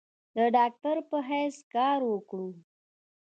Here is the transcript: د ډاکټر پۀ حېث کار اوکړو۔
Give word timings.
د 0.35 0.37
ډاکټر 0.55 0.97
پۀ 1.09 1.17
حېث 1.27 1.55
کار 1.73 1.99
اوکړو۔ 2.09 2.47